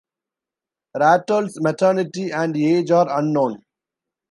[0.97, 3.63] Ratold's maternity and age are unknown.